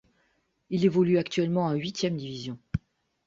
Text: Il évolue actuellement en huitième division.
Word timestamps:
Il 0.71 0.83
évolue 0.83 1.19
actuellement 1.19 1.65
en 1.65 1.73
huitième 1.73 2.17
division. 2.17 2.57